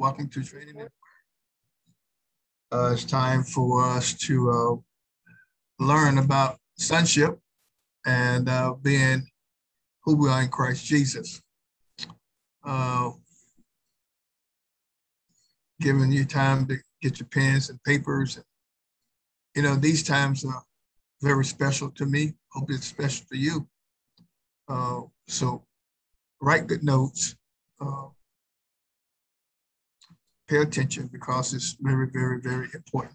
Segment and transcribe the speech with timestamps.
[0.00, 0.88] welcome to Training.
[2.72, 7.38] Uh, it's time for us to uh, learn about sonship
[8.06, 9.22] and uh, being
[10.02, 11.42] who we are in Christ Jesus.
[12.64, 13.10] Uh,
[15.82, 18.42] giving you time to get your pens and papers.
[19.54, 20.62] You know, these times are
[21.20, 22.32] very special to me.
[22.52, 23.68] Hope it's special to you.
[24.66, 25.62] Uh, so
[26.40, 27.36] write good notes.
[30.50, 33.14] Pay attention because it's very, very, very important.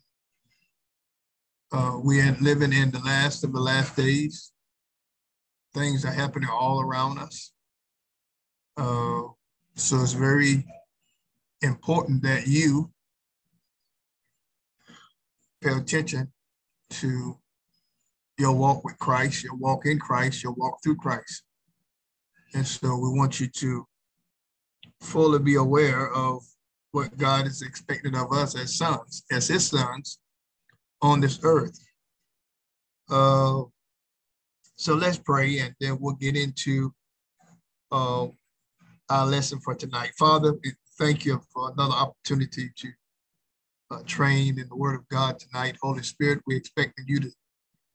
[1.69, 4.53] Uh, we are living in the last of the last days.
[5.73, 7.51] Things are happening all around us.
[8.77, 9.23] Uh,
[9.75, 10.65] so it's very
[11.61, 12.89] important that you
[15.61, 16.31] pay attention
[16.91, 17.37] to
[18.37, 21.43] your walk with Christ, your walk in Christ, your walk through Christ.
[22.53, 23.85] And so we want you to
[25.01, 26.41] fully be aware of
[26.95, 30.19] what God is expecting of us as sons, as his sons
[31.01, 31.77] on this earth.
[33.11, 33.63] Uh,
[34.77, 36.93] so let's pray and then we'll get into
[37.91, 38.27] uh,
[39.09, 40.11] our lesson for tonight.
[40.17, 40.53] Father,
[40.97, 42.87] thank you for another opportunity to
[43.91, 45.75] uh, train in the word of God tonight.
[45.81, 47.31] Holy Spirit, we expect you to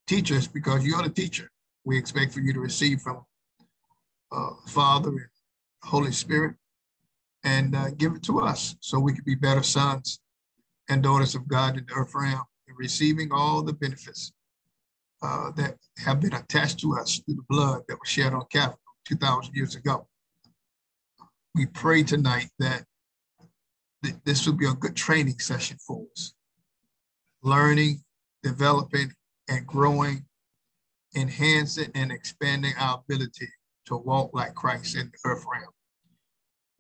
[0.07, 1.51] teach us because you're the teacher.
[1.87, 3.25] We expect for you to receive from
[4.31, 5.29] uh, Father and
[5.83, 6.57] Holy Spirit
[7.45, 10.21] and uh, give it to us so we can be better sons
[10.89, 14.33] and daughters of God in the earth realm and receiving all the benefits
[15.23, 18.77] uh, that have been attached to us through the blood that was shed on Calvary
[19.07, 20.07] 2,000 years ago.
[21.55, 22.85] We pray tonight that
[24.03, 26.33] th this will be a good training session for us.
[27.43, 28.03] Learning,
[28.43, 29.13] developing,
[29.49, 30.25] and growing,
[31.15, 33.49] enhancing and expanding our ability
[33.87, 35.73] to walk like Christ in the earth realm.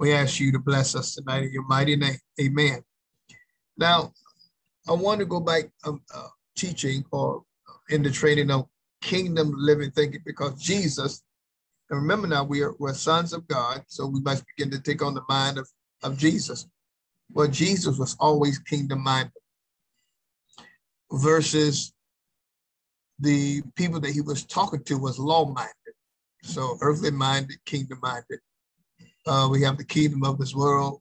[0.00, 2.16] We ask you to bless us tonight in your mighty name.
[2.40, 2.82] Amen.
[3.76, 4.14] Now,
[4.88, 7.42] I want to go back um, uh, teaching or
[7.90, 8.66] in the training of
[9.02, 11.22] kingdom living thinking because Jesus,
[11.90, 15.02] and remember now, we are we're sons of God, so we must begin to take
[15.02, 15.68] on the mind of,
[16.02, 16.66] of Jesus.
[17.30, 19.32] Well, Jesus was always kingdom minded
[21.12, 21.92] versus
[23.18, 25.74] the people that he was talking to was law minded.
[26.42, 28.40] So earthly minded, kingdom minded.
[29.26, 31.00] Uh, we have the kingdom of this world,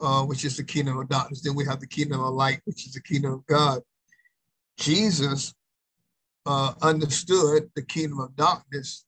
[0.00, 1.40] uh, which is the kingdom of darkness.
[1.42, 3.80] Then we have the kingdom of light, which is the kingdom of God.
[4.78, 5.54] Jesus
[6.46, 9.04] uh, understood the kingdom of darkness,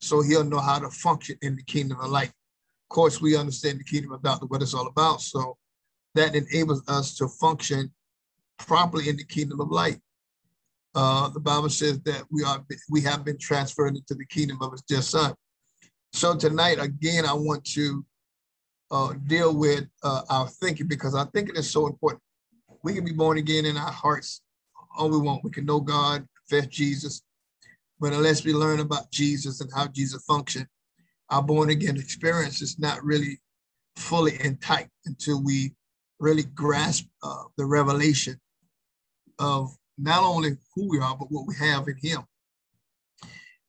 [0.00, 2.28] so he'll know how to function in the kingdom of light.
[2.28, 5.20] Of course, we understand the kingdom of darkness, what it's all about.
[5.20, 5.56] So
[6.14, 7.92] that enables us to function
[8.58, 10.00] properly in the kingdom of light.
[10.94, 14.72] Uh, the Bible says that we are we have been transferred into the kingdom of
[14.72, 15.34] his dear son.
[16.12, 18.04] So tonight, again, I want to
[18.90, 22.22] uh, deal with uh, our thinking because our thinking is so important.
[22.82, 24.42] We can be born again in our hearts
[24.96, 25.44] all we want.
[25.44, 27.22] We can know God, confess Jesus,
[28.00, 30.66] but unless we learn about Jesus and how Jesus functioned,
[31.30, 33.38] our born again experience is not really
[33.96, 35.74] fully intact until we
[36.18, 38.38] really grasp uh, the revelation
[39.38, 42.22] of not only who we are, but what we have in Him.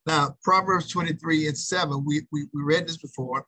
[0.05, 3.45] Now, Proverbs 23 and 7, we, we, we read this before,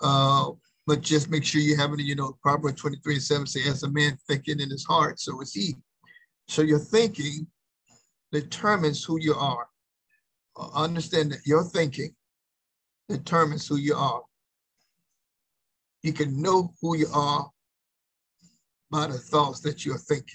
[0.00, 0.50] uh,
[0.86, 3.82] but just make sure you have it, you know, Proverbs 23 and 7 say, as
[3.82, 5.74] a man thinking in his heart, so is he.
[6.48, 7.46] So your thinking
[8.30, 9.66] determines who you are.
[10.56, 12.14] Uh, understand that your thinking
[13.08, 14.22] determines who you are.
[16.02, 17.48] You can know who you are
[18.90, 20.26] by the thoughts that you're thinking.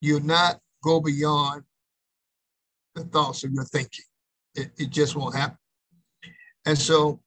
[0.00, 1.64] You'll not go beyond
[2.94, 4.04] the thoughts of your thinking.
[4.54, 5.58] It, it just won't happen.
[6.66, 7.20] And so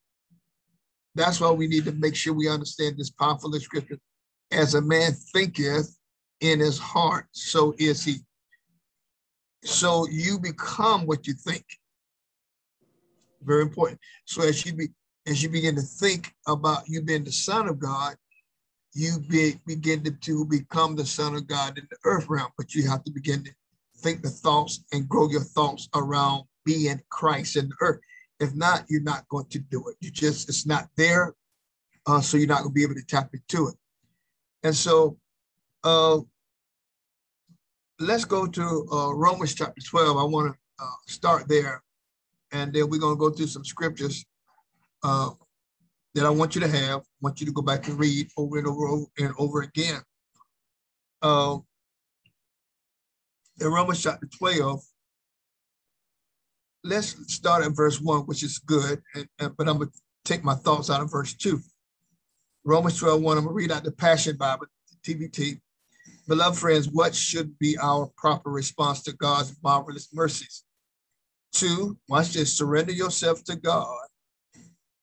[1.14, 4.00] that's why we need to make sure we understand this powerful description.
[4.52, 5.96] As a man thinketh
[6.40, 8.18] in his heart, so is he.
[9.64, 11.64] So you become what you think.
[13.42, 13.98] Very important.
[14.24, 14.88] So as you be
[15.26, 18.14] as you begin to think about you being the son of God,
[18.94, 22.50] you be, begin to, to become the son of God in the earth realm.
[22.56, 23.50] But you have to begin to
[23.98, 28.00] think the thoughts and grow your thoughts around being Christ in the earth.
[28.40, 29.96] If not, you're not going to do it.
[30.00, 31.34] You just, it's not there.
[32.06, 33.74] Uh, so you're not going to be able to tap into it.
[34.62, 35.16] And so
[35.84, 36.18] uh,
[37.98, 40.16] let's go to uh, Romans chapter 12.
[40.16, 41.82] I want to uh, start there.
[42.52, 44.24] And then we're going to go through some scriptures
[45.02, 45.30] uh,
[46.14, 48.58] that I want you to have, I want you to go back and read over
[48.58, 50.00] and over and over again.
[51.22, 51.58] Uh,
[53.60, 54.80] in Romans chapter 12,
[56.84, 60.44] let's start at verse 1, which is good, and, and, but I'm going to take
[60.44, 61.60] my thoughts out of verse 2.
[62.64, 64.66] Romans 12, 1, I'm going to read out the Passion Bible,
[65.06, 65.60] TPT.
[66.28, 70.64] Beloved friends, what should be our proper response to God's marvelous mercies?
[71.52, 74.06] Two, watch this, surrender yourself to God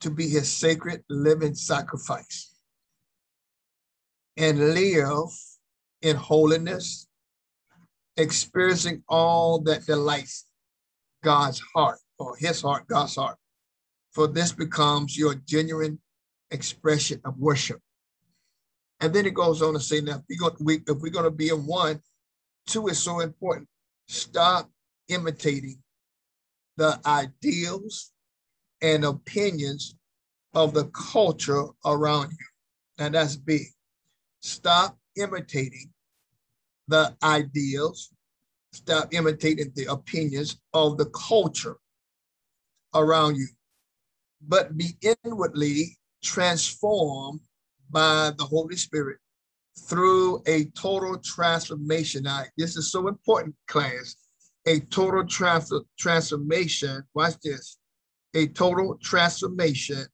[0.02, 2.54] to be his sacred living sacrifice
[4.36, 5.30] and live
[6.02, 7.08] in holiness,
[8.18, 10.45] experiencing all that delights
[11.24, 13.38] God's heart or his heart, God's heart.
[14.12, 16.00] For this becomes your genuine
[16.51, 17.80] expression of worship.
[19.00, 22.00] And then it goes on to say, now, if we're, going, to be in one,
[22.68, 23.68] two is so important.
[24.07, 24.69] Stop
[25.09, 25.80] imitating
[26.77, 28.12] the ideals
[28.81, 29.95] and opinions
[30.54, 32.45] of the culture around you.
[33.00, 33.63] And that's big.
[34.42, 35.93] Stop imitating
[36.88, 38.13] the ideals,
[38.71, 41.77] stop imitating the opinions of the culture
[42.94, 43.47] around you,
[44.47, 47.39] but be inwardly transformed
[47.89, 49.18] by the Holy Spirit
[49.88, 52.24] through a total transformation.
[52.24, 54.15] Now, this is so important, class.
[54.65, 57.77] A total trans- transformation, watch this,
[58.33, 60.06] a total transformation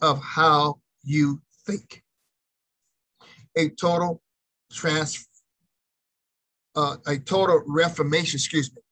[0.00, 2.02] of how you think.
[3.56, 4.22] A total
[4.72, 5.28] trans,
[6.76, 8.82] uh, a total reformation, excuse me,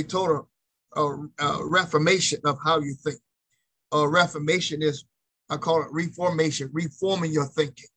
[0.00, 0.48] a total
[0.96, 3.18] uh, uh, reformation of how you think.
[3.92, 5.04] A reformation is
[5.50, 7.88] I call it reformation, reforming your thinking.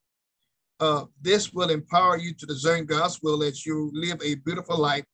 [0.80, 5.06] Uh, this will empower you to discern God's will as you live a beautiful life,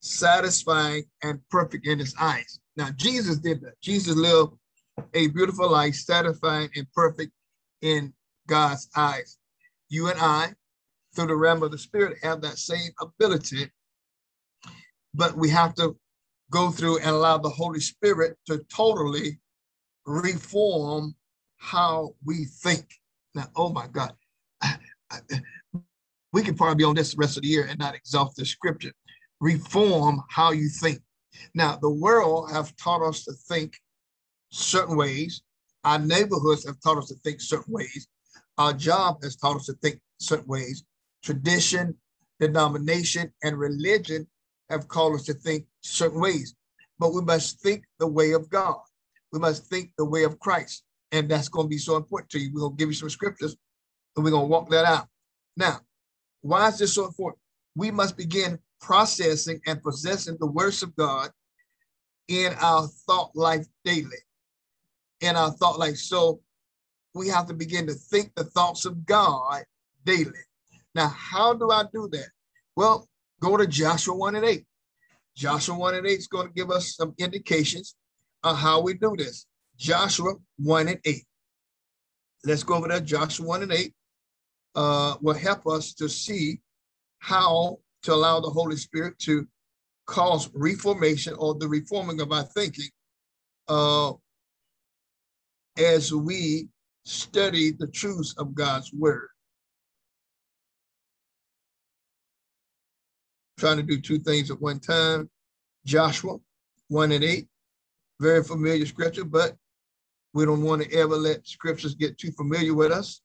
[0.00, 2.60] satisfying and perfect in his eyes.
[2.76, 3.80] Now, Jesus did that.
[3.82, 4.54] Jesus lived
[5.14, 7.32] a beautiful life, satisfying and perfect
[7.82, 8.14] in
[8.46, 9.38] God's eyes.
[9.88, 10.54] You and I,
[11.14, 13.70] through the realm of the spirit, have that same ability,
[15.14, 15.96] but we have to
[16.50, 19.38] go through and allow the Holy Spirit to totally
[20.06, 21.14] reform
[21.58, 22.86] how we think.
[23.34, 24.12] Now, oh my God,
[26.32, 28.44] we could probably be on this the rest of the year and not exhaust the
[28.44, 28.92] scripture.
[29.40, 31.00] Reform how you think.
[31.54, 33.74] Now, the world have taught us to think
[34.50, 35.42] certain ways.
[35.84, 38.08] Our neighborhoods have taught us to think certain ways.
[38.58, 40.84] Our job has taught us to think certain ways.
[41.22, 41.96] Tradition,
[42.38, 44.26] denomination, and religion
[44.70, 46.54] have called us to think certain ways.
[46.98, 48.78] But we must think the way of God.
[49.32, 50.84] We must think the way of Christ.
[51.12, 52.50] And that's going to be so important to you.
[52.52, 53.56] We're going to give you some scriptures
[54.16, 55.08] and we're going to walk that out.
[55.56, 55.80] Now,
[56.42, 57.40] why is this so important?
[57.74, 61.30] We must begin processing and possessing the words of God
[62.28, 64.08] in our thought life daily.
[65.20, 65.96] In our thought life.
[65.96, 66.40] So
[67.14, 69.64] we have to begin to think the thoughts of God
[70.04, 70.30] daily.
[70.94, 72.28] Now, how do I do that?
[72.76, 73.08] Well,
[73.40, 74.64] go to Joshua 1 and 8.
[75.36, 77.94] Joshua 1 and 8 is going to give us some indications
[78.42, 79.46] of how we do this.
[79.76, 81.24] Joshua 1 and 8.
[82.44, 83.00] Let's go over there.
[83.00, 83.94] Joshua 1 and 8
[84.74, 86.60] uh, will help us to see
[87.18, 89.46] how to allow the Holy Spirit to
[90.06, 92.88] cause reformation or the reforming of our thinking
[93.68, 94.12] uh,
[95.78, 96.68] as we
[97.04, 99.28] study the truths of God's word.
[103.60, 105.28] Trying to do two things at one time.
[105.84, 106.38] Joshua
[106.88, 107.46] 1 and 8,
[108.18, 109.54] very familiar scripture, but
[110.32, 113.20] we don't want to ever let scriptures get too familiar with us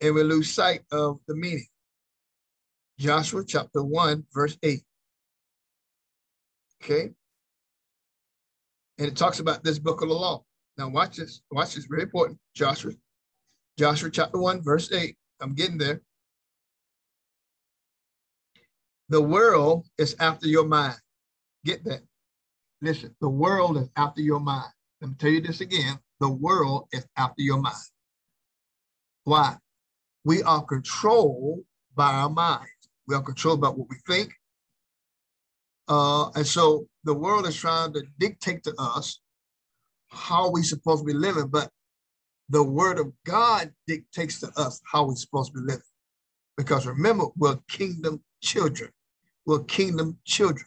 [0.00, 1.66] and we lose sight of the meaning.
[3.00, 4.80] Joshua chapter 1, verse 8.
[6.80, 7.10] Okay.
[8.98, 10.44] And it talks about this book of the law.
[10.78, 11.42] Now watch this.
[11.50, 11.86] Watch this.
[11.86, 12.38] Very important.
[12.54, 12.92] Joshua.
[13.76, 15.16] Joshua chapter 1, verse 8.
[15.40, 16.00] I'm getting there.
[19.12, 20.96] The world is after your mind.
[21.66, 22.00] Get that.
[22.80, 24.72] Listen, the world is after your mind.
[25.02, 25.98] Let me tell you this again.
[26.20, 27.76] The world is after your mind.
[29.24, 29.58] Why?
[30.24, 31.60] We are controlled
[31.94, 32.70] by our mind.
[33.06, 34.32] We are controlled by what we think.
[35.88, 39.20] Uh, and so the world is trying to dictate to us
[40.08, 41.68] how we supposed to be living, but
[42.48, 45.82] the word of God dictates to us how we're supposed to be living.
[46.56, 48.90] Because remember, we're kingdom children.
[49.46, 50.66] We're kingdom children.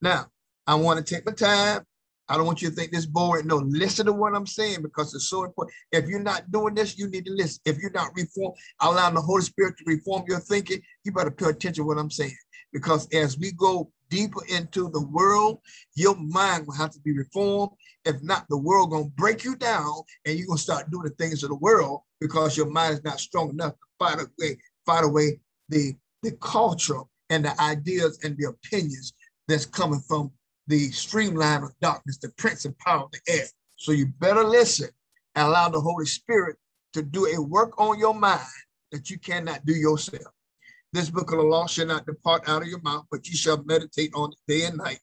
[0.00, 0.26] Now,
[0.66, 1.86] I want to take my time
[2.28, 3.46] I don't want you to think this boring.
[3.46, 5.74] No, listen to what I'm saying because it's so important.
[5.92, 7.60] If you're not doing this, you need to listen.
[7.66, 11.46] If you're not reform, allowing the Holy Spirit to reform your thinking, you better pay
[11.46, 12.36] attention to what I'm saying.
[12.72, 15.60] Because as we go deeper into the world,
[15.96, 17.72] your mind will have to be reformed.
[18.04, 19.92] If not, the world gonna break you down
[20.24, 23.20] and you're gonna start doing the things of the world because your mind is not
[23.20, 27.00] strong enough to fight away, fight away the, the culture
[27.30, 29.12] and the ideas and the opinions
[29.48, 30.30] that's coming from
[30.66, 33.44] the streamline of darkness, the prince and power of the air.
[33.76, 34.88] So you better listen
[35.34, 36.56] and allow the Holy Spirit
[36.94, 38.40] to do a work on your mind
[38.92, 40.32] that you cannot do yourself.
[40.92, 43.62] This book of the law shall not depart out of your mouth, but you shall
[43.64, 45.00] meditate on it day and night,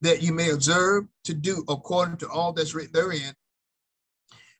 [0.00, 3.34] that you may observe to do according to all that's written therein.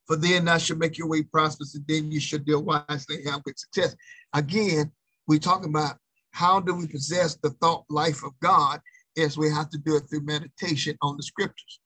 [0.07, 3.31] For then thou shall make your way prosperous, and then you shall deal wisely and
[3.31, 3.97] have good success.
[4.35, 4.93] Again,
[5.27, 5.97] we talk about
[6.37, 8.79] how do we possess the thought life of God
[9.17, 11.81] is we have to do it through meditation on the scriptures.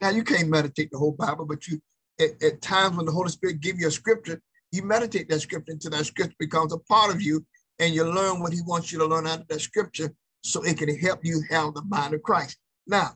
[0.00, 1.80] Now you can't meditate the whole Bible, but you
[2.20, 5.72] at, at times when the Holy Spirit give you a scripture, you meditate that scripture
[5.72, 7.44] until that scripture becomes a part of you
[7.80, 10.12] and you learn what he wants you to learn out of that scripture
[10.44, 12.58] so it can help you have the mind of Christ.
[12.86, 13.14] Now,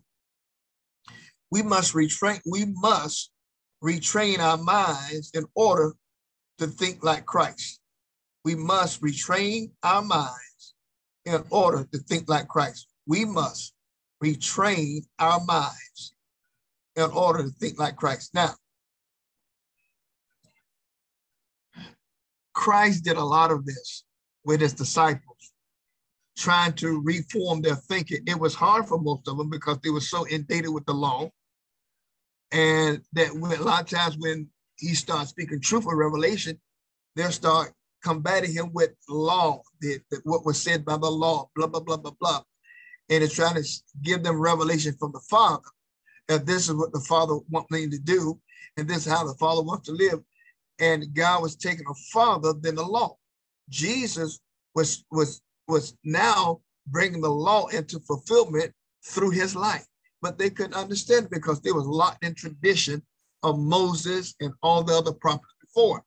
[1.53, 3.31] we must retrain, we must
[3.85, 5.95] retrain our minds in order
[6.59, 7.79] to think like Christ.
[8.45, 10.46] We must retrain our minds
[11.27, 12.87] in order to think like Christ.
[13.07, 13.75] We must
[14.25, 16.15] retrain our minds
[16.95, 18.31] in order to think like Christ.
[18.33, 18.55] Now,
[22.55, 24.05] Christ did a lot of this
[24.45, 25.53] with his disciples,
[26.39, 28.21] trying to reform their thinking.
[28.27, 31.31] It was hard for most of them because they were so inundated with the law.
[32.53, 36.59] And that when, a lot of times when he starts speaking truth or revelation,
[37.17, 37.73] they'll start
[38.07, 41.97] combating him with law, the, the, what was said by the law, blah, blah, blah,
[41.97, 42.43] blah, blah.
[43.11, 43.69] And it's trying to
[44.03, 45.63] give them revelation from the Father.
[46.29, 48.41] That this is what the Father wants me to do,
[48.77, 50.21] and this is how the Father wants to live
[50.79, 53.17] and God was taking a farther than the law.
[53.69, 54.41] Jesus
[54.75, 58.73] was was was now bringing the law into fulfillment
[59.05, 59.87] through his life,
[60.23, 63.03] but they couldn't understand because they was locked in tradition
[63.43, 66.03] of Moses and all the other prophets before.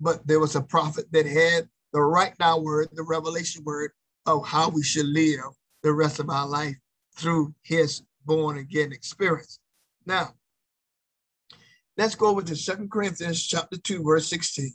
[0.00, 3.92] But there was a prophet that had the right now word, the revelation word
[4.26, 5.40] of how we should live
[5.82, 6.76] the rest of our life
[7.16, 9.60] through his born again experience.
[10.04, 10.34] Now,
[11.96, 14.70] Let's go over to Second Corinthians chapter 2, verse 16.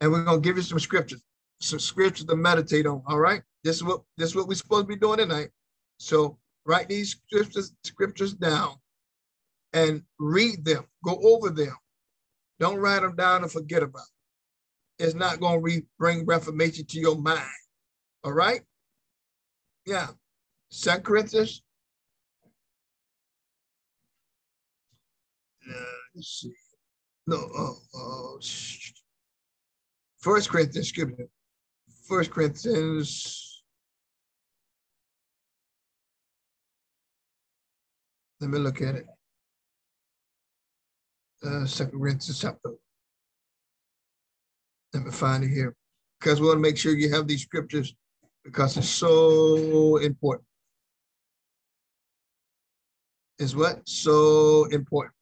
[0.00, 1.22] And we're going to give you some scriptures,
[1.60, 3.02] some scriptures to meditate on.
[3.06, 3.42] All right.
[3.62, 5.50] This is what this is what we're supposed to be doing tonight.
[5.98, 8.76] So write these scriptures, scriptures down
[9.74, 10.86] and read them.
[11.04, 11.76] Go over them.
[12.58, 14.19] Don't write them down and forget about it.
[15.00, 17.40] It's not going to re- bring reformation to your mind.
[18.22, 18.60] All right?
[19.86, 20.08] Yeah.
[20.70, 21.62] Second Corinthians
[26.14, 26.52] let's see.
[27.26, 28.38] No, oh, oh,
[30.20, 31.24] First Corinthians, excuse me.
[32.08, 33.62] First Corinthians.
[38.40, 39.06] Let me look at it.
[41.44, 42.70] Uh, Second Corinthians chapter.
[44.92, 45.74] Let me find it here.
[46.18, 47.94] Because we want to make sure you have these scriptures
[48.44, 50.46] because it's so important.
[53.38, 53.80] Is what?
[53.88, 55.14] So important.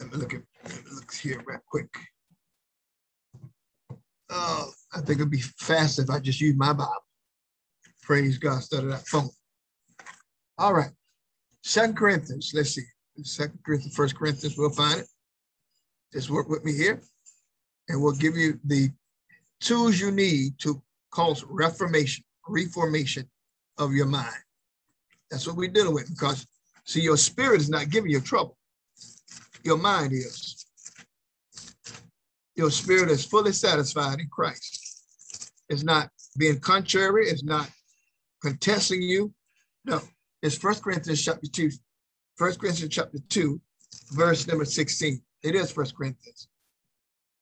[0.00, 1.88] Let me look at let me look here real quick.
[4.28, 6.92] Oh, I think it'd be fast if I just use my Bible.
[8.02, 9.28] Praise God, instead of that phone.
[10.58, 10.90] All right.
[11.62, 12.82] Second Corinthians, let's see.
[13.22, 15.06] Second Corinthians, First Corinthians, we'll find it.
[16.12, 17.00] Just work with me here,
[17.88, 18.90] and we'll give you the
[19.60, 23.28] tools you need to cause reformation, reformation
[23.78, 24.34] of your mind.
[25.30, 26.46] That's what we're dealing with because,
[26.84, 28.56] see, your spirit is not giving you trouble
[29.66, 30.64] your mind is.
[32.54, 35.02] Your spirit is fully satisfied in Christ.
[35.68, 36.08] It's not
[36.38, 37.68] being contrary, it's not
[38.40, 39.34] contesting you.
[39.84, 40.00] No,
[40.40, 41.70] it's First Corinthians chapter 2,
[42.36, 43.60] First Corinthians chapter 2,
[44.12, 45.20] verse number 16.
[45.46, 46.48] It is First Corinthians.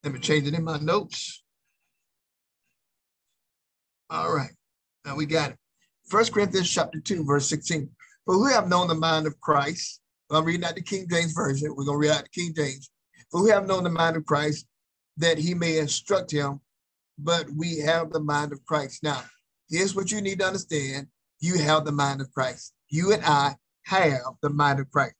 [0.02, 1.42] Let me change it in my notes.
[4.10, 4.52] All right,
[5.06, 5.56] now we got it.
[6.08, 7.88] First Corinthians chapter 2, verse 16.
[8.26, 11.70] For who have known the mind of Christ I'm reading out the King James Version.
[11.70, 12.90] We're going to read out the King James.
[13.30, 14.66] For we have known the mind of Christ
[15.16, 16.60] that he may instruct him,
[17.18, 19.02] but we have the mind of Christ.
[19.02, 19.22] Now,
[19.68, 21.06] here's what you need to understand.
[21.40, 22.72] You have the mind of Christ.
[22.88, 25.14] You and I have the mind of Christ.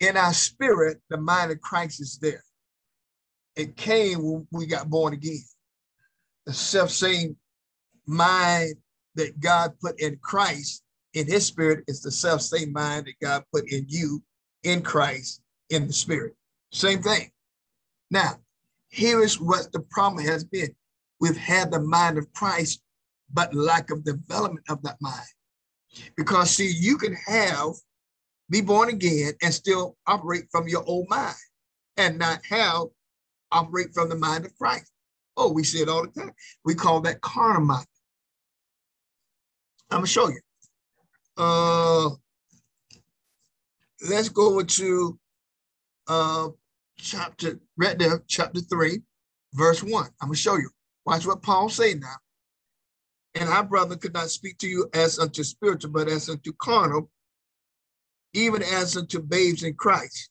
[0.00, 2.42] In our spirit, the mind of Christ is there.
[3.56, 5.44] It came when we got born again.
[6.46, 7.36] The self-same
[8.06, 8.74] mind
[9.14, 10.82] that God put in Christ
[11.14, 14.22] in his spirit is the self same mind that God put in you
[14.64, 16.34] in Christ in the spirit.
[16.72, 17.30] Same thing.
[18.10, 18.34] Now,
[18.88, 20.74] here is what the problem has been.
[21.20, 22.82] We've had the mind of Christ,
[23.32, 25.26] but lack of development of that mind.
[26.16, 27.70] Because see, you can have
[28.50, 31.34] be born again and still operate from your old mind
[31.96, 32.84] and not have
[33.52, 34.90] operate from the mind of Christ.
[35.36, 36.32] Oh, we see it all the time.
[36.64, 37.86] We call that carnal mind.
[39.90, 40.40] I'm gonna show you.
[41.36, 42.10] Uh,
[44.08, 45.18] let's go over to
[46.08, 46.48] uh,
[46.98, 49.00] chapter, right there, chapter 3,
[49.54, 50.08] verse 1.
[50.20, 50.70] I'm to show you.
[51.06, 52.16] Watch what Paul say now.
[53.34, 57.10] And our brother could not speak to you as unto spiritual, but as unto carnal,
[58.34, 60.30] even as unto babes in Christ.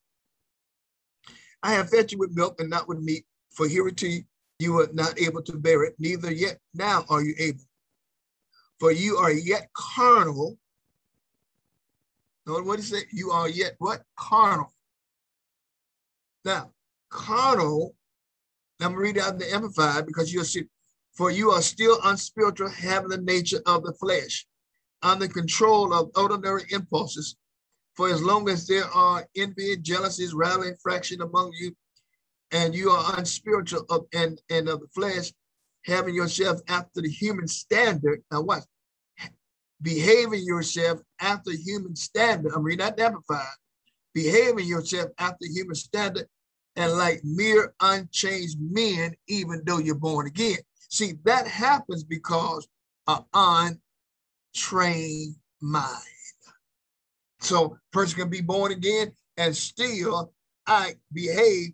[1.63, 4.21] I have fed you with milk and not with meat, for hitherto
[4.59, 7.63] you were not able to bear it, neither yet now are you able.
[8.79, 10.57] For you are yet carnal.
[12.45, 13.03] Know what said?
[13.11, 14.03] You are yet what?
[14.17, 14.73] Carnal.
[16.43, 16.71] Now,
[17.09, 17.95] carnal,
[18.81, 20.65] I'm to read out the Amplified because you'll see,
[21.13, 24.45] for you are still unspiritual, having the nature of the flesh,
[25.01, 27.37] under control of ordinary impulses.
[27.95, 31.75] For as long as there are envy, jealousies, rivalry, fraction among you,
[32.51, 35.31] and you are unspiritual of, and, and of the flesh,
[35.85, 38.23] having yourself after the human standard.
[38.31, 38.65] Now, what?
[39.81, 42.53] Behaving yourself after human standard.
[42.55, 43.45] I'm reading that amplified.
[44.13, 46.27] Behaving yourself after human standard
[46.75, 50.57] and like mere unchanged men, even though you're born again.
[50.89, 52.67] See, that happens because
[53.07, 53.79] of untrained
[55.61, 56.22] mind.
[57.43, 60.33] So person can be born again and still
[60.65, 61.71] I behave,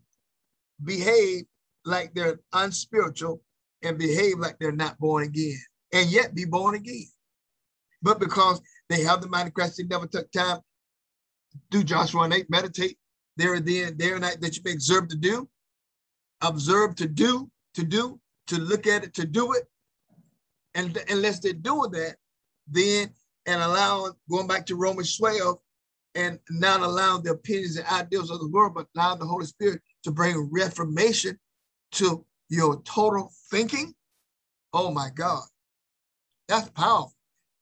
[0.84, 1.46] behave
[1.86, 3.42] like they're unspiritual
[3.84, 5.58] and behave like they're not born again,
[5.94, 7.08] and yet be born again.
[8.02, 10.60] But because they have the mind of Christ, they never took time
[11.72, 12.98] do Joshua and 8, meditate
[13.38, 15.50] there and then, there and night that you may observe to do,
[16.42, 19.64] observe to do, to do, to look at it, to do it.
[20.76, 22.16] And unless they're doing that,
[22.68, 23.10] then
[23.46, 25.58] and allow going back to Romans 12
[26.16, 29.82] and not allowing the opinions and ideals of the world, but allow the Holy Spirit
[30.04, 31.38] to bring reformation
[31.94, 33.94] to your total thinking.
[34.74, 35.44] Oh my God,
[36.48, 37.14] that's powerful.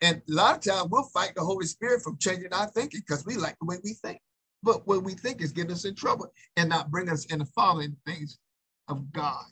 [0.01, 3.25] And a lot of times we'll fight the Holy Spirit from changing our thinking because
[3.25, 4.19] we like the way we think.
[4.63, 7.45] But what we think is getting us in trouble and not bring us in the
[7.45, 8.37] following things
[8.87, 9.45] of God.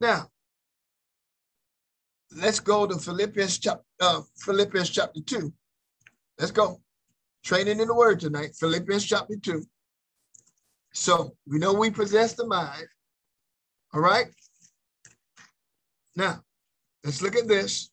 [0.00, 0.30] Now,
[2.36, 5.52] let's go to Philippians chapter uh, Philippians chapter two.
[6.38, 6.80] Let's go.
[7.44, 9.64] Training in the word tonight, Philippians chapter two.
[10.92, 12.86] So we know we possess the mind.
[13.94, 14.26] All right.
[16.14, 16.42] Now,
[17.04, 17.90] let's look at this.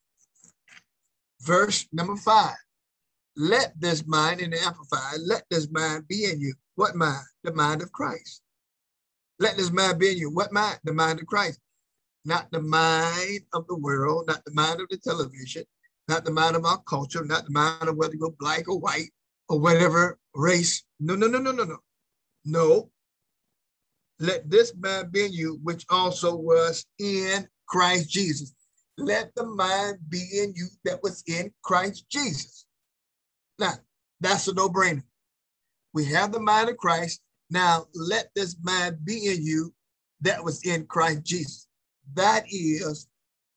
[1.41, 2.56] Verse number five.
[3.36, 6.53] Let this mind in the Amplified, let this mind be in you.
[6.75, 7.25] What mind?
[7.43, 8.41] The mind of Christ.
[9.39, 10.29] Let this mind be in you.
[10.29, 10.79] What mind?
[10.84, 11.60] The mind of Christ.
[12.25, 15.63] Not the mind of the world, not the mind of the television,
[16.07, 19.12] not the mind of our culture, not the mind of whether you're black or white
[19.49, 20.83] or whatever race.
[20.99, 21.77] No, no, no, no, no, no.
[22.45, 22.91] No.
[24.19, 28.53] Let this mind be in you, which also was in Christ Jesus.
[28.97, 32.65] Let the mind be in you that was in Christ Jesus.
[33.59, 33.73] Now,
[34.21, 35.03] that's a no-brainer.
[35.93, 37.21] We have the mind of Christ.
[37.49, 39.73] Now, let this mind be in you
[40.21, 41.67] that was in Christ Jesus.
[42.13, 43.07] That is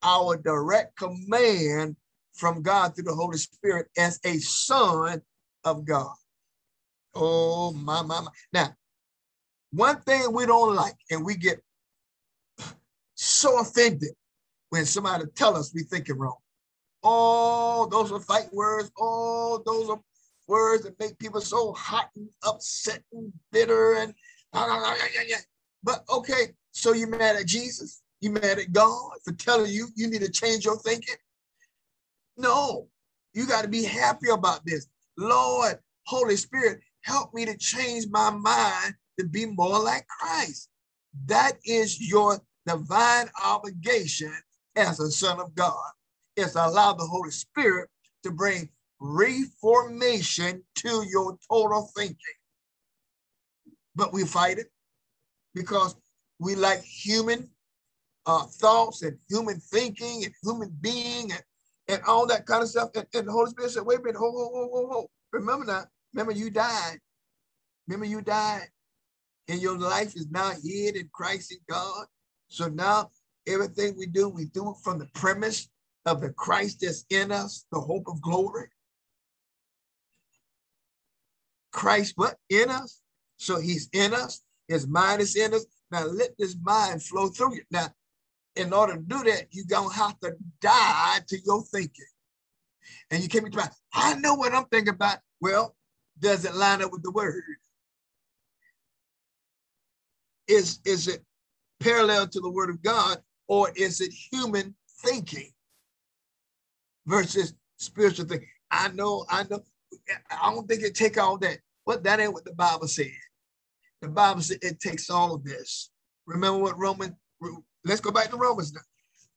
[0.03, 1.97] our direct command
[2.35, 5.23] from God through the Holy Spirit as a son
[5.65, 6.15] of God.
[7.15, 8.31] Oh, my, my, my.
[8.53, 8.75] Now,
[9.73, 11.61] one thing we don't like, and we get
[13.15, 14.11] so offended
[14.71, 16.37] when somebody tell us we thinking wrong.
[17.03, 18.91] Oh, those are fight words.
[18.99, 20.01] Oh, those are
[20.47, 24.15] words that make people so hot and upset and bitter and
[24.53, 25.37] ah, ah, ah,
[25.83, 28.03] but okay, so you mad at Jesus?
[28.21, 31.17] You mad at God for telling you you need to change your thinking?
[32.37, 32.89] No,
[33.35, 34.87] you got to be happy about this.
[35.17, 40.69] Lord, Holy Spirit, help me to change my mind to be more like Christ.
[41.27, 44.33] That is your divine obligation
[44.77, 45.91] as a son of God
[46.37, 47.89] is to allow the Holy Spirit
[48.23, 48.69] to bring
[49.01, 52.17] reformation to your total thinking.
[53.95, 54.67] But we fight it
[55.55, 55.97] because
[56.39, 57.51] we like human
[58.27, 61.43] uh, thoughts and human thinking and human being and,
[61.89, 62.91] and all that kind of stuff.
[62.95, 65.11] And, and the Holy Spirit said, wait a minute, hold, hold, hold, hold, hold.
[65.33, 66.99] Remember now, remember you died.
[67.87, 68.69] Remember you died.
[69.49, 72.07] And your life is now hid in Christ in God.
[72.49, 73.11] So now
[73.47, 75.69] everything we do, we do it from the premise
[76.05, 78.69] of the Christ that's in us, the hope of glory.
[81.73, 82.37] Christ, what?
[82.51, 83.03] In us.
[83.37, 84.43] So he's in us.
[84.67, 85.67] His mind is in us.
[85.91, 87.63] Now let this mind flow through you.
[87.71, 87.89] Now,
[88.57, 92.05] in order to do that, you're going to have to die to your thinking.
[93.11, 95.19] And you can't be trying, I know what I'm thinking about.
[95.41, 95.75] Well,
[96.19, 97.43] does it line up with the word?
[100.49, 101.25] Is, is it
[101.81, 105.53] parallel to the word of God or is it human thinking?
[107.07, 108.45] versus spiritual thing.
[108.71, 109.63] I know, I know.
[110.31, 111.59] I don't think it take all that.
[111.87, 113.11] But that ain't what the Bible said.
[114.03, 115.91] The Bible said it takes all of this.
[116.27, 117.17] Remember what Roman,
[117.87, 118.81] let's go back to Romans now.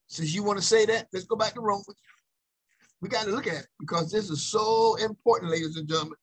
[0.07, 1.85] Since you want to say that, let's go back to Romans.
[3.01, 6.17] We got to look at it because this is so important, ladies and gentlemen,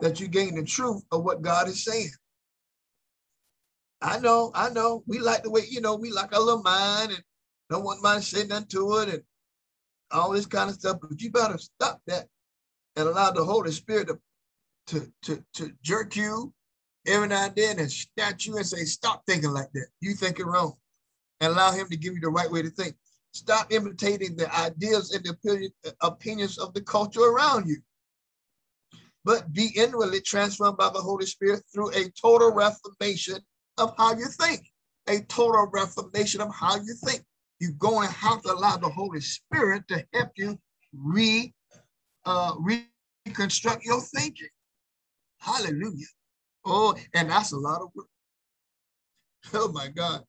[0.00, 2.10] that you gain the truth of what God is saying.
[4.00, 5.02] I know, I know.
[5.06, 7.22] We like the way, you know, we like our little mind and
[7.68, 9.22] don't want mind saying nothing to it and
[10.10, 10.98] all this kind of stuff.
[11.00, 12.26] But you better stop that
[12.96, 14.18] and allow the Holy Spirit to,
[14.86, 16.52] to, to, to jerk you
[17.06, 19.86] every now and then and snatch you and say, stop thinking like that.
[20.00, 20.74] You thinking wrong.
[21.40, 22.96] And allow him to give you the right way to think.
[23.32, 25.70] Stop imitating the ideas and the
[26.00, 27.76] opinions of the culture around you.
[29.24, 33.38] But be inwardly transformed by the Holy Spirit through a total reformation
[33.76, 34.66] of how you think.
[35.08, 37.22] A total reformation of how you think.
[37.60, 40.58] You're going to have to allow the Holy Spirit to help you
[40.92, 41.52] re,
[42.24, 42.54] uh,
[43.26, 44.48] reconstruct your thinking.
[45.38, 46.06] Hallelujah.
[46.64, 48.06] Oh, and that's a lot of work.
[49.54, 50.24] Oh my God.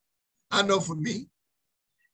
[0.51, 1.27] I know for me,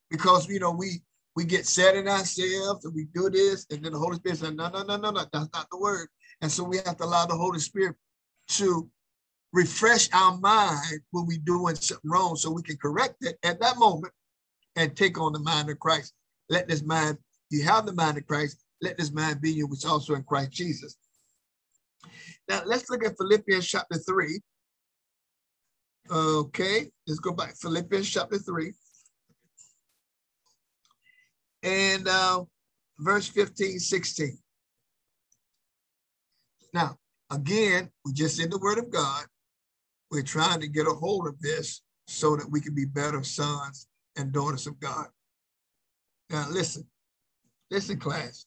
[0.09, 1.01] because you know, we
[1.35, 4.51] we get set in ourselves and we do this, and then the Holy Spirit says,
[4.53, 6.07] No, no, no, no, no, that's not the word.
[6.41, 7.95] And so we have to allow the Holy Spirit
[8.49, 8.89] to
[9.51, 13.77] refresh our mind when we're doing something wrong so we can correct it at that
[13.77, 14.13] moment
[14.75, 16.13] and take on the mind of Christ.
[16.49, 17.17] Let this mind,
[17.49, 20.51] you have the mind of Christ, let this mind be you, which also in Christ
[20.51, 20.97] Jesus.
[22.47, 24.39] Now let's look at Philippians chapter 3.
[26.09, 27.55] Okay, let's go back.
[27.55, 28.71] Philippians chapter 3.
[31.63, 32.43] And uh,
[32.99, 34.37] verse 15, 16.
[36.73, 36.97] Now,
[37.31, 39.25] again, we're just in the word of God.
[40.11, 43.87] We're trying to get a hold of this so that we can be better sons
[44.15, 45.07] and daughters of God.
[46.29, 46.85] Now, listen,
[47.71, 48.45] listen, class.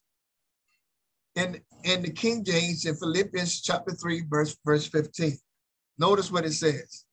[1.35, 5.37] And in the King James in Philippians chapter 3, verse, verse 15,
[5.97, 7.05] notice what it says.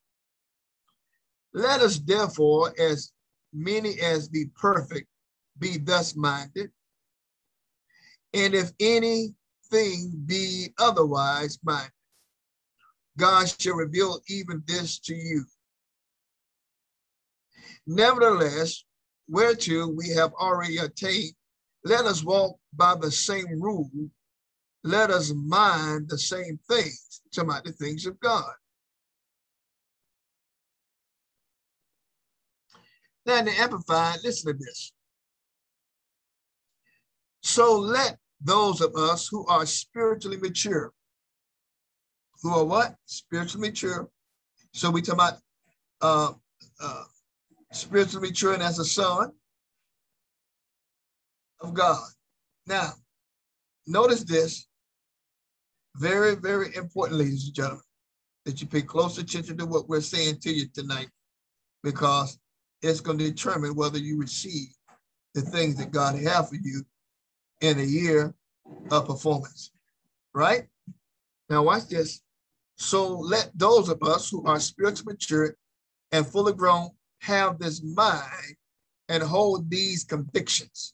[1.57, 3.11] Let us therefore, as
[3.51, 5.07] many as be perfect,
[5.57, 6.69] be thus minded.
[8.31, 11.89] And if anything be otherwise minded,
[13.17, 15.45] God shall reveal even this to you.
[17.87, 18.83] Nevertheless,
[19.27, 21.33] whereto we have already attained,
[21.83, 23.89] let us walk by the same rule.
[24.83, 28.53] Let us mind the same things, to about the things of God.
[33.27, 34.91] Now, in the Amplified, listen to this.
[37.43, 40.91] So let those of us who are spiritually mature
[42.41, 42.95] who are what?
[43.05, 44.09] Spiritually mature.
[44.73, 45.33] So we talk about
[46.01, 46.33] uh,
[46.79, 47.03] uh,
[47.71, 49.31] spiritually maturing as a son
[51.61, 52.03] of God.
[52.65, 52.93] Now,
[53.85, 54.67] notice this.
[55.95, 57.81] Very, very important, ladies and gentlemen,
[58.45, 61.09] that you pay close attention to what we're saying to you tonight,
[61.81, 62.37] because
[62.81, 64.69] it's going to determine whether you receive
[65.33, 66.83] the things that God has for you
[67.61, 68.33] in a year
[68.91, 69.71] of performance.
[70.33, 70.67] Right?
[71.49, 72.21] Now, watch this.
[72.75, 75.55] So let those of us who are spiritually mature
[76.11, 76.89] and fully grown
[77.21, 78.55] have this mind
[79.09, 80.93] and hold these convictions.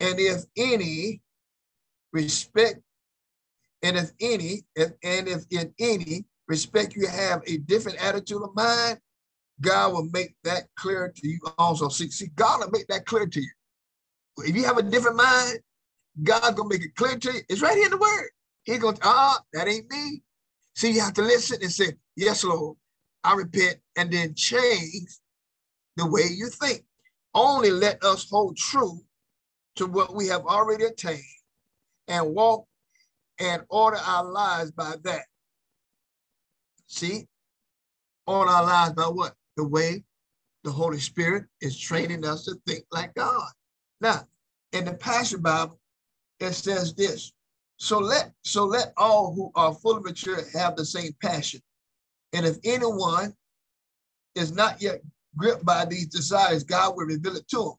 [0.00, 1.22] And if any
[2.12, 2.80] respect,
[3.82, 8.54] and if any, if, and if in any respect you have a different attitude of
[8.54, 8.98] mind,
[9.60, 11.88] God will make that clear to you also.
[11.88, 13.50] See, see, God will make that clear to you.
[14.38, 15.60] If you have a different mind,
[16.22, 17.40] God's gonna make it clear to you.
[17.48, 18.30] It's right here in the word.
[18.64, 20.22] He goes, ah, that ain't me.
[20.74, 22.76] See, you have to listen and say, Yes, Lord,
[23.22, 25.18] I repent, and then change
[25.96, 26.84] the way you think.
[27.34, 29.00] Only let us hold true
[29.76, 31.22] to what we have already attained
[32.06, 32.66] and walk
[33.40, 35.24] and order our lives by that.
[36.86, 37.26] See,
[38.26, 39.34] order our lives by what?
[39.56, 40.04] The way
[40.64, 43.48] the Holy Spirit is training us to think like God.
[44.00, 44.26] Now,
[44.72, 45.78] in the Passion Bible,
[46.40, 47.32] it says this
[47.76, 51.60] so let so let all who are fully mature have the same passion.
[52.32, 53.34] And if anyone
[54.34, 55.02] is not yet
[55.36, 57.72] gripped by these desires, God will reveal it to him.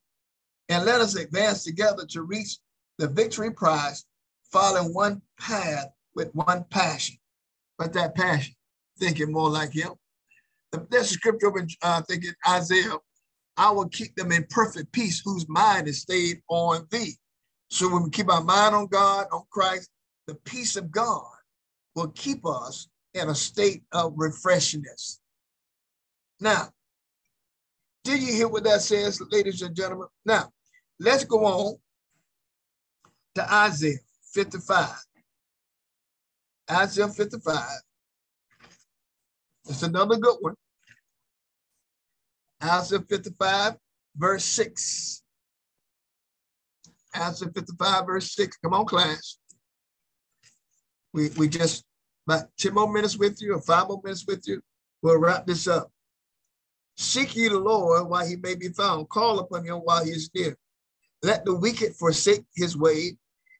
[0.69, 2.57] And let us advance together to reach
[2.97, 4.05] the victory prize,
[4.51, 7.17] following one path with one passion.
[7.77, 8.55] But that passion,
[8.97, 9.93] thinking more like him.
[10.89, 12.97] There's a scripture over, uh, thinking Isaiah,
[13.57, 17.17] I will keep them in perfect peace whose mind is stayed on thee.
[17.69, 19.89] So when we keep our mind on God, on Christ,
[20.27, 21.25] the peace of God
[21.95, 25.19] will keep us in a state of refreshness.
[26.39, 26.69] Now,
[28.03, 30.07] did you hear what that says, ladies and gentlemen?
[30.25, 30.51] Now,
[30.99, 31.77] let's go on
[33.35, 33.97] to Isaiah
[34.33, 34.89] 55.
[36.69, 37.63] Isaiah 55.
[39.67, 40.55] It's another good one.
[42.65, 43.75] Isaiah 55,
[44.17, 45.23] verse 6.
[47.15, 48.57] Isaiah 55, verse 6.
[48.57, 49.37] Come on, class.
[51.13, 51.85] We, we just
[52.27, 54.61] about 10 more minutes with you or five more minutes with you.
[55.01, 55.91] We'll wrap this up.
[56.97, 59.09] Seek ye the Lord while he may be found.
[59.09, 60.57] Call upon him while he is near.
[61.21, 63.17] Let the wicked forsake his way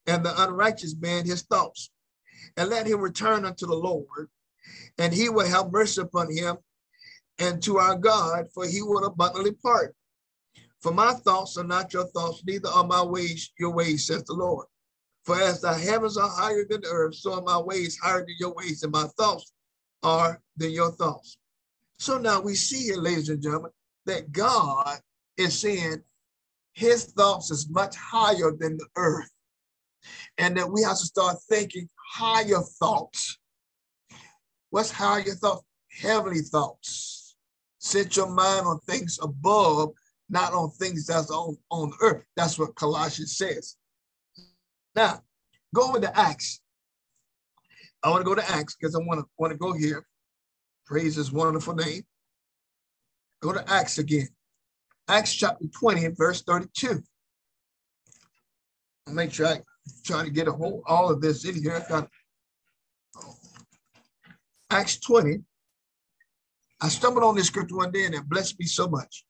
[0.08, 1.92] and the unrighteous man his thoughts.
[2.58, 4.30] And let him return unto the Lord,
[4.98, 6.58] and he will have mercy upon him
[7.40, 9.94] and to our God, for he will abundantly pardon.
[10.82, 14.34] For my thoughts are not your thoughts, neither are my ways your ways, says the
[14.34, 14.68] Lord.
[15.24, 18.36] For as the heavens are higher than the earth, so are my ways higher than
[18.40, 19.52] your ways, and my thoughts
[20.04, 21.38] are than your thoughts.
[21.98, 23.72] So now we see here, ladies and gentlemen,
[24.06, 25.00] that God
[25.38, 26.04] is saying
[26.74, 29.30] his thoughts is much higher than the earth.
[30.38, 33.40] And that we have to start thinking higher thoughts.
[34.70, 35.64] What's higher thoughts?
[35.90, 37.15] Heavenly thoughts.
[37.86, 39.92] Set your mind on things above,
[40.28, 42.24] not on things that's on, on earth.
[42.36, 43.76] That's what Colossians says.
[44.96, 45.22] Now,
[45.72, 46.62] go with the Acts.
[48.02, 50.04] I want to go to Acts because I want to want to go here.
[50.88, 52.02] Praise his wonderful name.
[53.44, 54.30] Go to Acts again.
[55.08, 57.04] Acts chapter 20 and verse 32.
[59.08, 59.62] I'll make sure I
[60.04, 61.86] try to get a whole all of this in here.
[61.88, 62.10] Got,
[64.72, 65.44] Acts 20.
[66.82, 69.26] I stumbled on this scripture one day and it blessed me so much.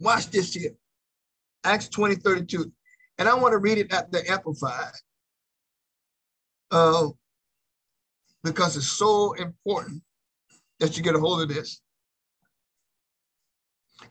[0.00, 0.72] Watch this here.
[1.64, 2.70] Acts 20, 32.
[3.18, 4.92] And I want to read it at the Amplified
[6.70, 7.08] uh,
[8.44, 10.02] because it's so important
[10.78, 11.80] that you get a hold of this.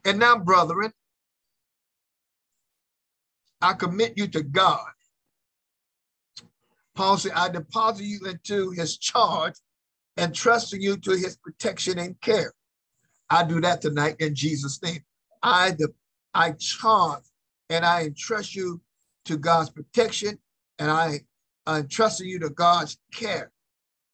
[0.03, 0.91] And now, brethren,
[3.61, 4.85] I commit you to God.
[6.95, 9.53] Paul said, I deposit you into his charge
[10.17, 12.53] and trusting you to his protection and care.
[13.29, 15.03] I do that tonight in Jesus' name.
[15.43, 15.75] I,
[16.33, 17.23] I charge
[17.69, 18.81] and I entrust you
[19.25, 20.39] to God's protection
[20.79, 21.19] and I
[21.67, 23.51] entrust you to God's care,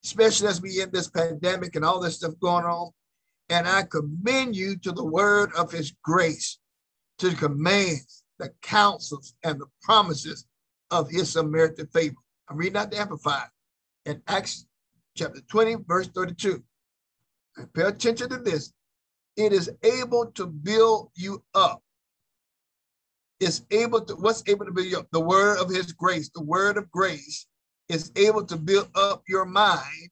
[0.04, 2.90] especially as we in this pandemic and all this stuff going on.
[3.48, 6.58] And I commend you to the word of his grace,
[7.18, 10.46] to the commands, the counsels, and the promises
[10.90, 12.16] of his unmerited favor.
[12.48, 13.48] I'm reading out the Amplified
[14.06, 14.66] in Acts
[15.16, 16.62] chapter 20, verse 32.
[17.56, 18.72] And pay attention to this.
[19.36, 21.82] It is able to build you up.
[23.40, 25.08] It's able to, what's able to build you up?
[25.10, 26.30] The word of his grace.
[26.34, 27.46] The word of grace
[27.88, 30.10] is able to build up your mind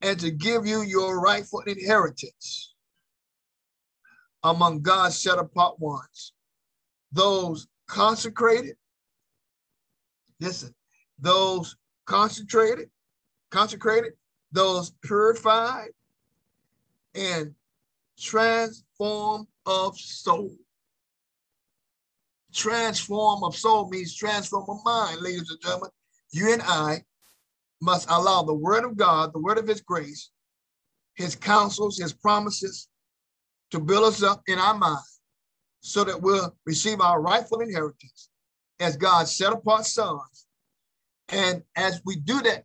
[0.00, 2.74] and to give you your rightful inheritance
[4.42, 6.34] among God's set apart ones,
[7.12, 8.76] those consecrated.
[10.40, 10.74] Listen,
[11.18, 12.90] those concentrated,
[13.54, 14.14] consecrated,
[14.50, 15.90] those purified
[17.14, 17.54] and
[18.18, 20.50] transformed of soul.
[22.52, 25.90] Transform of soul means transform of mind, ladies and gentlemen.
[26.32, 27.04] You and I
[27.80, 30.30] must allow the word of God, the word of his grace,
[31.14, 32.88] his counsels, his promises
[33.70, 34.98] to build us up in our mind
[35.80, 38.30] so that we'll receive our rightful inheritance
[38.80, 40.46] as God's set apart sons.
[41.28, 42.64] And as we do that,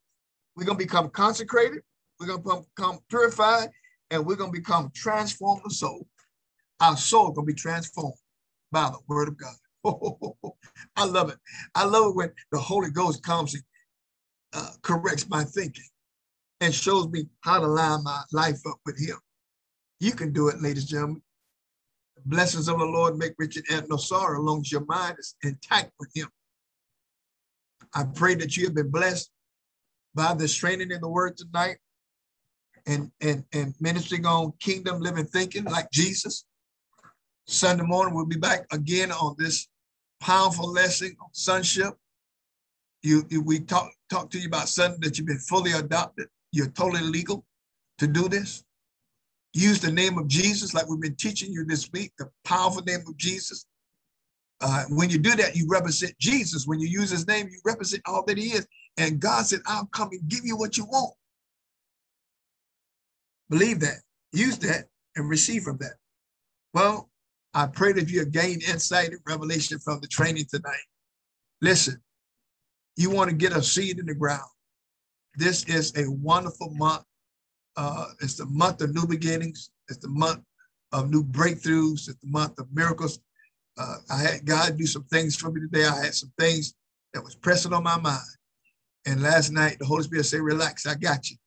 [0.60, 1.82] we're going to become consecrated,
[2.20, 3.70] we're going to become purified,
[4.12, 6.06] and we're going to become transformed the soul.
[6.82, 8.16] Our soul going to be transformed
[8.70, 9.56] by the word of God.
[10.98, 11.38] I love it.
[11.76, 13.64] I love it when the Holy Ghost comes and
[14.52, 15.86] uh, corrects my thinking
[16.60, 19.18] and shows me how to line my life up with him.
[20.02, 21.22] You can do it, ladies and gentlemen.
[22.18, 24.86] The blessings of the Lord make rich and add no sorrow, as long as your
[24.86, 26.28] mind is intact with him.
[27.94, 29.32] I pray that you have been blessed
[30.16, 31.78] by this training in the word tonight
[32.86, 36.46] and, and, and ministering on kingdom living thinking like Jesus.
[37.46, 39.68] Sunday morning, we'll be back again on this
[40.20, 41.94] powerful lesson on sonship.
[43.02, 46.28] You, we talk talk to you about something that you've been fully adopted.
[46.52, 47.46] You're totally legal
[48.00, 48.64] to do this.
[49.54, 53.04] Use the name of Jesus, like we've been teaching you this week, the powerful name
[53.08, 53.66] of Jesus.
[54.62, 56.68] Uh, when you do that, you represent Jesus.
[56.68, 58.68] When you use his name, you represent all that he is.
[58.98, 61.14] And God said, I'll come and give you what you want.
[63.50, 65.94] Believe that, use that, and receive from that.
[66.74, 67.10] Well,
[67.54, 70.78] I pray that you have gained insight and revelation from the training tonight.
[71.62, 72.02] Listen,
[72.96, 74.50] you want to get a seed in the ground.
[75.36, 77.04] This is a wonderful month.
[77.76, 79.72] Uh, it's the month of new beginnings.
[79.88, 80.44] It's the month
[80.92, 82.10] of new breakthroughs.
[82.10, 83.20] It's the month of miracles.
[83.78, 85.86] Uh, I had God do some things for me today.
[85.86, 86.74] I had some things
[87.14, 88.20] that was pressing on my mind.
[89.10, 91.38] And last night, the Holy Spirit said, relax, I got you.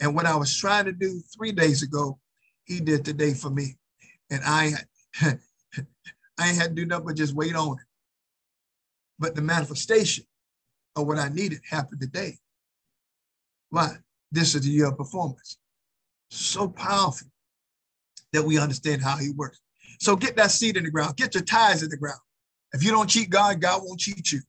[0.00, 2.18] And what I was trying to do three days ago,
[2.64, 3.78] he did today for me.
[4.30, 4.72] And I,
[5.22, 7.84] I ain't had to do nothing but just wait on it.
[9.18, 10.26] But the manifestation
[10.94, 12.38] of what I needed happened today.
[13.70, 13.96] Why?
[14.30, 15.56] This is the year of performance.
[16.30, 17.28] So powerful
[18.34, 19.60] that we understand how he works.
[19.98, 22.20] So get that seed in the ground, get your tithes in the ground.
[22.74, 24.40] If you don't cheat God, God won't cheat you.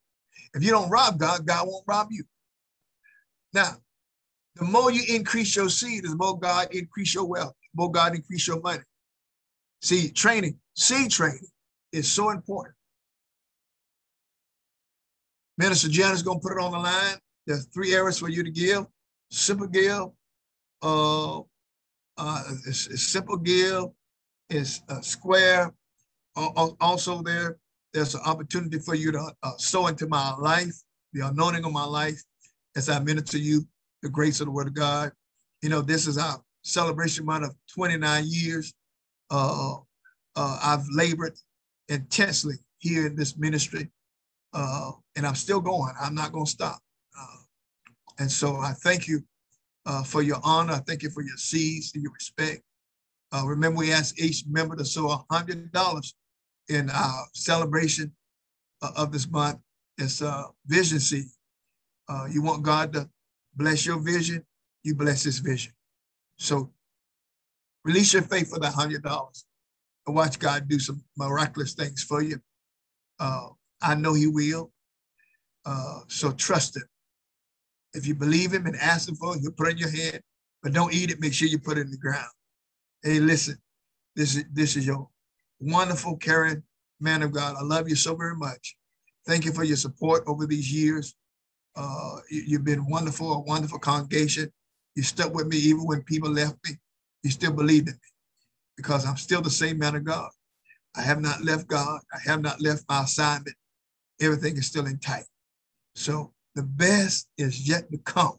[0.53, 2.25] If you don't rob God, God won't rob you.
[3.53, 3.77] Now,
[4.55, 8.15] the more you increase your seed, the more God increase your wealth, the more God
[8.15, 8.83] increase your money.
[9.81, 11.47] See, training, seed training
[11.91, 12.75] is so important.
[15.57, 17.17] Minister Jan is going to put it on the line.
[17.45, 18.85] There's three areas for you to give.
[19.29, 20.07] Simple give,
[20.83, 21.39] uh,
[22.17, 23.85] uh, it's, it's simple give,
[24.49, 25.73] it's a square.
[26.35, 27.57] Uh, also there,
[27.93, 30.75] there's an opportunity for you to uh, sow into my life,
[31.13, 32.21] the anointing of my life,
[32.75, 33.67] as I minister to you
[34.01, 35.11] the grace of the word of God.
[35.61, 38.73] You know, this is our celebration month of 29 years.
[39.29, 39.75] Uh,
[40.35, 41.37] uh, I've labored
[41.89, 43.89] intensely here in this ministry,
[44.53, 45.93] uh, and I'm still going.
[45.99, 46.79] I'm not going to stop.
[47.19, 47.37] Uh,
[48.19, 49.23] and so I thank you
[49.85, 50.73] uh, for your honor.
[50.73, 52.61] I thank you for your seeds and your respect.
[53.31, 56.13] Uh, remember, we asked each member to sow $100
[56.69, 58.11] in our celebration
[58.97, 59.59] of this month.
[59.97, 61.25] It's a vision seed.
[62.31, 63.09] You want God to
[63.55, 64.45] bless your vision,
[64.83, 65.73] you bless his vision.
[66.37, 66.71] So
[67.83, 69.45] release your faith for the hundred dollars
[70.05, 72.39] and watch God do some miraculous things for you.
[73.19, 73.49] Uh,
[73.81, 74.71] I know he will.
[75.65, 76.83] Uh, so trust him.
[77.93, 80.21] If you believe him and ask him for it, he'll put it in your hand,
[80.61, 81.21] but don't eat it.
[81.21, 82.27] Make sure you put it in the ground.
[83.03, 83.57] Hey, listen,
[84.15, 85.07] this is this is your
[85.59, 86.63] wonderful, caring
[86.99, 87.55] man of God.
[87.57, 88.75] I love you so very much.
[89.27, 91.15] Thank you for your support over these years.
[91.75, 94.51] Uh, you, have been wonderful, a wonderful congregation.
[94.95, 96.75] You stuck with me even when people left me.
[97.23, 98.09] You still believed in me
[98.77, 100.29] because I'm still the same man of God.
[100.95, 102.01] I have not left God.
[102.13, 103.55] I have not left my assignment.
[104.21, 105.27] Everything is still intact.
[105.95, 108.37] So the best is yet to come.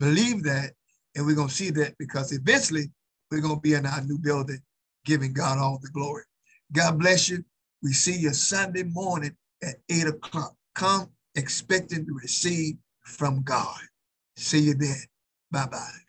[0.00, 0.72] Believe that,
[1.14, 2.90] and we're going to see that because eventually
[3.30, 4.60] we're going to be in our new building,
[5.04, 6.24] giving God all the glory.
[6.72, 7.44] God bless you.
[7.82, 10.54] We see you Sunday morning at 8 o'clock.
[10.74, 13.80] Come expecting to receive from God.
[14.36, 14.96] See you then.
[15.52, 16.07] Bye bye.